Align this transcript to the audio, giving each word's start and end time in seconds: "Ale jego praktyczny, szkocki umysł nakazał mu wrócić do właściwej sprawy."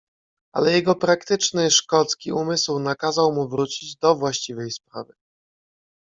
"Ale 0.53 0.71
jego 0.71 0.95
praktyczny, 0.95 1.71
szkocki 1.71 2.31
umysł 2.31 2.79
nakazał 2.79 3.33
mu 3.33 3.49
wrócić 3.49 3.95
do 3.95 4.15
właściwej 4.15 4.71
sprawy." 4.71 5.13